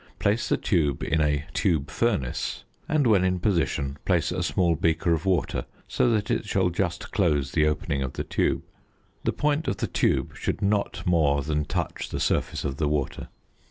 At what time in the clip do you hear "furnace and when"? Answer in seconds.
1.91-3.23